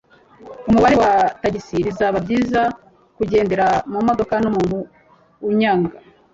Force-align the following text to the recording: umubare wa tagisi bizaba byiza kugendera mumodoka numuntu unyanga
umubare 0.67 0.95
wa 1.03 1.13
tagisi 1.41 1.75
bizaba 1.87 2.17
byiza 2.25 2.61
kugendera 3.17 3.65
mumodoka 3.91 4.33
numuntu 4.43 4.77
unyanga 5.49 5.93